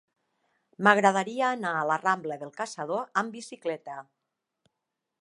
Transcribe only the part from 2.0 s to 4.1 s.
rambla del Caçador amb bicicleta.